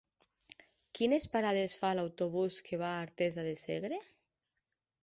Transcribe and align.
Quines 0.99 1.27
parades 1.35 1.77
fa 1.83 1.93
l'autobús 2.01 2.59
que 2.71 2.81
va 2.85 2.91
a 2.95 3.07
Artesa 3.07 3.47
de 3.51 3.57
Segre? 3.67 4.03